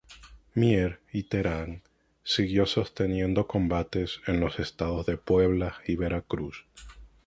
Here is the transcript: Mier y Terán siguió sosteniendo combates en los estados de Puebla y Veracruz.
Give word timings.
Mier 0.55 0.99
y 1.13 1.25
Terán 1.29 1.83
siguió 2.23 2.65
sosteniendo 2.65 3.45
combates 3.45 4.19
en 4.25 4.39
los 4.39 4.57
estados 4.59 5.05
de 5.05 5.17
Puebla 5.17 5.75
y 5.85 5.95
Veracruz. 5.95 6.65